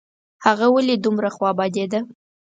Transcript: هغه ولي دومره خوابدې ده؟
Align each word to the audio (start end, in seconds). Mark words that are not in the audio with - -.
هغه 0.45 0.65
ولي 0.75 0.95
دومره 1.05 1.29
خوابدې 1.35 1.85
ده؟ 1.91 1.99